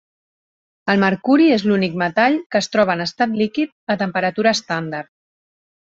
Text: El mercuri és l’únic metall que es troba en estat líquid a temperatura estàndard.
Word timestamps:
El 0.93 1.01
mercuri 1.03 1.49
és 1.57 1.65
l’únic 1.71 1.99
metall 2.03 2.37
que 2.55 2.61
es 2.65 2.71
troba 2.77 2.97
en 2.97 3.05
estat 3.07 3.39
líquid 3.43 3.75
a 3.95 3.99
temperatura 4.05 4.59
estàndard. 4.59 5.13